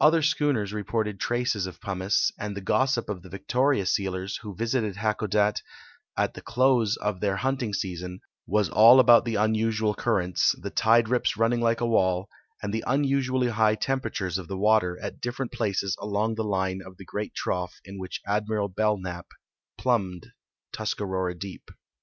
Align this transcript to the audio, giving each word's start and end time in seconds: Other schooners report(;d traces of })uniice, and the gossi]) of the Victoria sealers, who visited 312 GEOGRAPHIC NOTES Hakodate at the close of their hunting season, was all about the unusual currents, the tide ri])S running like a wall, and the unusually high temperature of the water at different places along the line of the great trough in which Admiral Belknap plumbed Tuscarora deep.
Other 0.00 0.22
schooners 0.22 0.72
report(;d 0.72 1.12
traces 1.18 1.66
of 1.66 1.78
})uniice, 1.80 2.32
and 2.38 2.56
the 2.56 2.62
gossi]) 2.62 3.06
of 3.06 3.20
the 3.20 3.28
Victoria 3.28 3.84
sealers, 3.84 4.38
who 4.38 4.56
visited 4.56 4.94
312 4.94 4.94
GEOGRAPHIC 4.98 5.22
NOTES 5.34 5.60
Hakodate 5.60 5.62
at 6.16 6.32
the 6.32 6.40
close 6.40 6.96
of 6.96 7.20
their 7.20 7.36
hunting 7.36 7.74
season, 7.74 8.20
was 8.46 8.70
all 8.70 8.98
about 8.98 9.26
the 9.26 9.34
unusual 9.34 9.94
currents, 9.94 10.54
the 10.58 10.70
tide 10.70 11.04
ri])S 11.10 11.36
running 11.36 11.60
like 11.60 11.82
a 11.82 11.86
wall, 11.86 12.30
and 12.62 12.72
the 12.72 12.82
unusually 12.86 13.48
high 13.48 13.74
temperature 13.74 14.28
of 14.38 14.48
the 14.48 14.56
water 14.56 14.98
at 15.02 15.20
different 15.20 15.52
places 15.52 15.94
along 16.00 16.36
the 16.36 16.44
line 16.44 16.80
of 16.80 16.96
the 16.96 17.04
great 17.04 17.34
trough 17.34 17.74
in 17.84 17.98
which 17.98 18.22
Admiral 18.26 18.70
Belknap 18.70 19.26
plumbed 19.76 20.28
Tuscarora 20.72 21.34
deep. 21.34 21.70